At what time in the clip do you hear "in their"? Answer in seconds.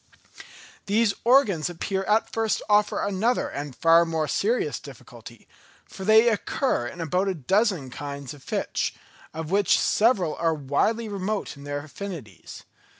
11.55-11.83